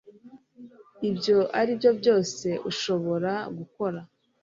ibyo 1.09 1.37
aribyo 1.59 1.91
byose 1.99 2.47
ushobora 2.69 3.33
gukora 3.57 3.99